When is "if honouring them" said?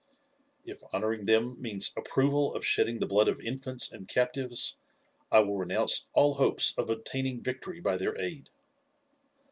0.65-1.61